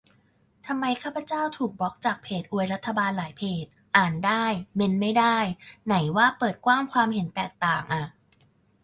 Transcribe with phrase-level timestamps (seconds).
[0.65, 3.65] ทำไมข้าพเจ้าถูกบล็อคจากเพจอวยรัฐบาลหลายเพจ
[3.97, 5.37] อ่านได้ เมนต์ไม่ได้
[5.85, 8.05] ไหนว่าเปิดกว้างความเห็นแตกต่างอะ